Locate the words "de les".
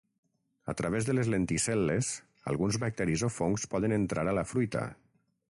1.09-1.29